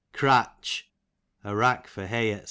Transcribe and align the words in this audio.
Cratch, 0.15 0.85
a 1.43 1.55
rack 1.55 1.85
for 1.85 2.07
hay, 2.07 2.31
dc. 2.31 2.39